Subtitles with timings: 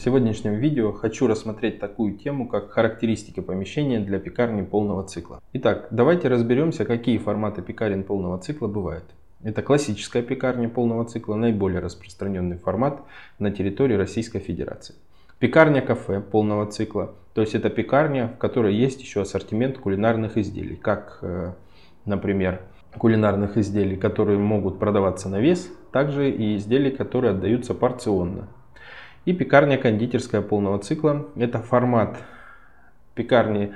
[0.00, 5.40] сегодняшнем видео хочу рассмотреть такую тему, как характеристики помещения для пекарни полного цикла.
[5.52, 9.04] Итак, давайте разберемся, какие форматы пекарен полного цикла бывают.
[9.42, 13.02] Это классическая пекарня полного цикла, наиболее распространенный формат
[13.38, 14.94] на территории Российской Федерации.
[15.40, 21.18] Пекарня-кафе полного цикла, то есть это пекарня, в которой есть еще ассортимент кулинарных изделий, как,
[21.22, 21.52] э,
[22.04, 22.60] например,
[22.96, 28.48] кулинарных изделий, которые могут продаваться на вес, также и изделий, которые отдаются порционно.
[29.24, 31.28] И пекарня кондитерская полного цикла.
[31.36, 32.18] Это формат
[33.14, 33.72] пекарни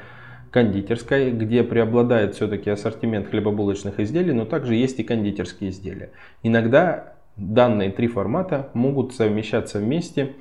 [0.51, 6.11] кондитерской, где преобладает все-таки ассортимент хлебобулочных изделий, но также есть и кондитерские изделия.
[6.43, 10.35] Иногда данные три формата могут совмещаться вместе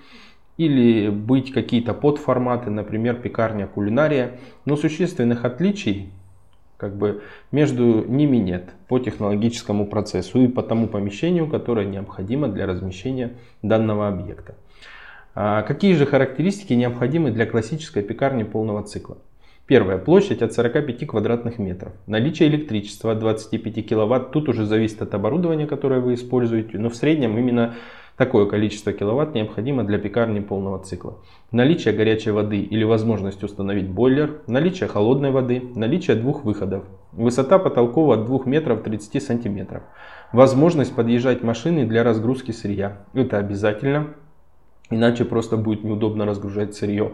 [0.57, 6.09] или быть какие-то подформаты, например, пекарня кулинария, но существенных отличий
[6.77, 12.65] как бы между ними нет по технологическому процессу и по тому помещению, которое необходимо для
[12.65, 14.55] размещения данного объекта.
[15.37, 19.17] А какие же характеристики необходимы для классической пекарни полного цикла?
[19.67, 19.97] Первое.
[19.97, 21.91] Площадь от 45 квадратных метров.
[22.07, 24.31] Наличие электричества от 25 киловатт.
[24.31, 26.77] Тут уже зависит от оборудования, которое вы используете.
[26.77, 27.73] Но в среднем именно
[28.15, 31.17] такое количество киловатт необходимо для пекарни полного цикла.
[31.51, 34.39] Наличие горячей воды или возможность установить бойлер.
[34.47, 35.61] Наличие холодной воды.
[35.75, 36.85] Наличие двух выходов.
[37.11, 39.83] Высота потолков от 2 метров 30 сантиметров.
[40.31, 42.99] Возможность подъезжать машины для разгрузки сырья.
[43.13, 44.13] Это обязательно.
[44.91, 47.13] Иначе просто будет неудобно разгружать сырье.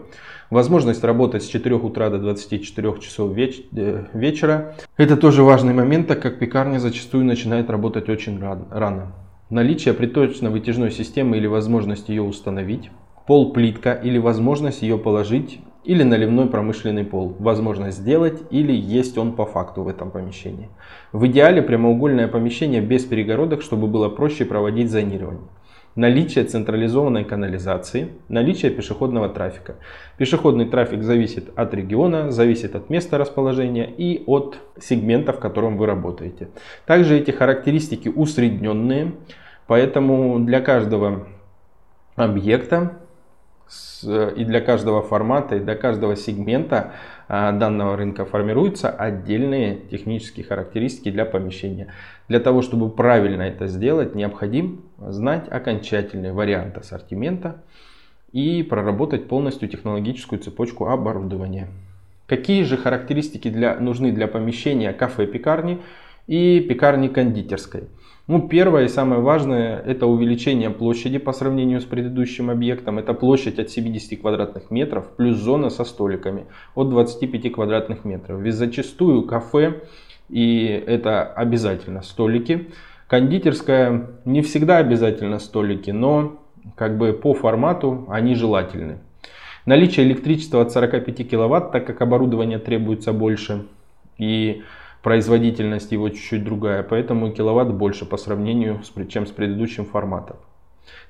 [0.50, 4.74] Возможность работать с 4 утра до 24 часов веч э, вечера.
[4.98, 8.38] Это тоже важный момент, так как пекарня зачастую начинает работать очень
[8.70, 9.12] рано.
[9.48, 12.90] Наличие приточно-вытяжной системы или возможность ее установить.
[13.26, 15.60] Пол плитка или возможность ее положить.
[15.84, 17.34] Или наливной промышленный пол.
[17.38, 20.68] Возможность сделать или есть он по факту в этом помещении.
[21.12, 25.48] В идеале прямоугольное помещение без перегородок, чтобы было проще проводить зонирование
[25.94, 29.76] наличие централизованной канализации, наличие пешеходного трафика.
[30.16, 35.86] Пешеходный трафик зависит от региона, зависит от места расположения и от сегмента, в котором вы
[35.86, 36.48] работаете.
[36.86, 39.12] Также эти характеристики усредненные,
[39.66, 41.26] поэтому для каждого
[42.16, 42.98] объекта
[44.02, 46.92] и для каждого формата, и для каждого сегмента
[47.28, 51.88] данного рынка формируются отдельные технические характеристики для помещения.
[52.28, 57.62] Для того, чтобы правильно это сделать, необходим знать окончательный вариант ассортимента
[58.32, 61.68] и проработать полностью технологическую цепочку оборудования.
[62.26, 65.80] Какие же характеристики для, нужны для помещения кафе-пекарни
[66.26, 67.84] и пекарни кондитерской?
[68.28, 72.98] Ну, первое и самое важное это увеличение площади по сравнению с предыдущим объектом.
[72.98, 78.40] Это площадь от 70 квадратных метров плюс зона со столиками от 25 квадратных метров.
[78.40, 79.82] Ведь зачастую кафе
[80.28, 82.70] и это обязательно столики.
[83.08, 86.40] Кондитерская не всегда обязательно столики, но
[86.76, 88.98] как бы по формату они желательны.
[89.66, 93.66] Наличие электричества от 45 киловатт, так как оборудование требуется больше.
[94.16, 94.62] И
[95.02, 100.36] производительность его чуть-чуть другая, поэтому киловатт больше по сравнению с, чем с предыдущим форматом.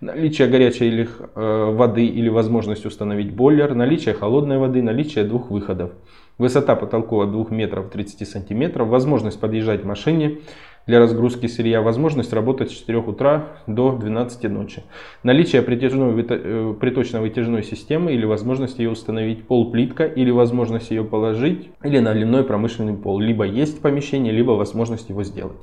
[0.00, 5.92] Наличие горячей или, э, воды или возможность установить бойлер, наличие холодной воды, наличие двух выходов.
[6.38, 10.38] Высота потолков от 2 метров 30 сантиметров, возможность подъезжать машине,
[10.86, 14.82] для разгрузки сырья, возможность работать с 4 утра до 12 ночи.
[15.22, 21.98] Наличие э, приточно-вытяжной системы или возможность ее установить пол плитка или возможность ее положить или
[21.98, 23.20] наливной промышленный пол.
[23.20, 25.60] Либо есть в помещении, либо возможность его сделать.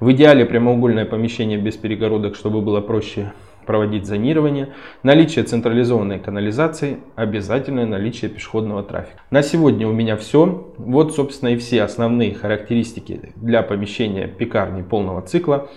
[0.00, 3.32] В идеале прямоугольное помещение без перегородок, чтобы было проще
[3.66, 4.70] проводить зонирование,
[5.02, 9.20] наличие централизованной канализации, обязательное наличие пешеходного трафика.
[9.30, 10.72] На сегодня у меня все.
[10.78, 15.68] Вот, собственно, и все основные характеристики для помещения пекарни полного цикла.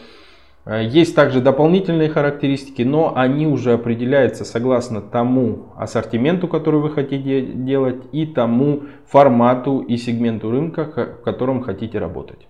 [0.65, 7.41] Э, есть также дополнительные характеристики, но они уже определяются согласно тому ассортименту, который вы хотите
[7.41, 12.47] делать, и тому формату и сегменту рынка, в котором хотите работать.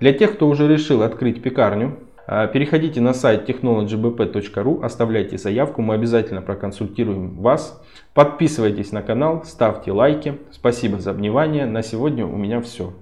[0.00, 6.42] Для тех, кто уже решил открыть пекарню, переходите на сайт technologybp.ru, оставляйте заявку, мы обязательно
[6.42, 7.82] проконсультируем вас.
[8.14, 10.38] Подписывайтесь на канал, ставьте лайки.
[10.50, 11.66] Спасибо за внимание.
[11.66, 12.92] На сегодня у меня все.